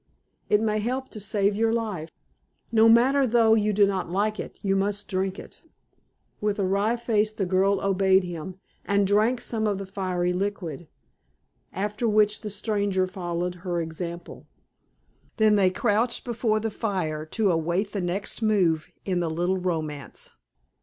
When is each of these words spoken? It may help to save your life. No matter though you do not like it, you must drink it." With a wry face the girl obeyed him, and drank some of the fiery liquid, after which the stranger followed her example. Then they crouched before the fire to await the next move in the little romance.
It 0.49 0.61
may 0.61 0.79
help 0.79 1.09
to 1.09 1.19
save 1.19 1.55
your 1.55 1.71
life. 1.71 2.09
No 2.71 2.89
matter 2.89 3.27
though 3.27 3.53
you 3.53 3.71
do 3.71 3.85
not 3.85 4.09
like 4.09 4.39
it, 4.39 4.57
you 4.63 4.75
must 4.75 5.07
drink 5.07 5.37
it." 5.37 5.61
With 6.39 6.57
a 6.57 6.65
wry 6.65 6.95
face 6.97 7.33
the 7.33 7.45
girl 7.45 7.79
obeyed 7.79 8.23
him, 8.23 8.55
and 8.83 9.05
drank 9.05 9.41
some 9.41 9.67
of 9.67 9.77
the 9.77 9.85
fiery 9.85 10.33
liquid, 10.33 10.87
after 11.71 12.07
which 12.09 12.41
the 12.41 12.49
stranger 12.49 13.05
followed 13.05 13.53
her 13.61 13.79
example. 13.79 14.47
Then 15.37 15.55
they 15.55 15.69
crouched 15.69 16.25
before 16.25 16.59
the 16.59 16.71
fire 16.71 17.23
to 17.27 17.51
await 17.51 17.91
the 17.91 18.01
next 18.01 18.41
move 18.41 18.89
in 19.05 19.19
the 19.19 19.29
little 19.29 19.59
romance. 19.59 20.31